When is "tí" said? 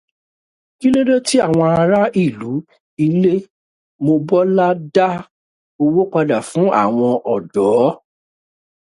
1.27-1.35